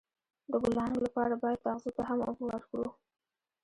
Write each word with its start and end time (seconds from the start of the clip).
د 0.51 0.53
ګلانو 0.63 0.97
لپاره 1.05 1.33
باید 1.43 1.67
اغزو 1.71 1.91
ته 1.97 2.01
هم 2.09 2.19
اوبه 2.27 2.43
ورکړو. 2.47 2.89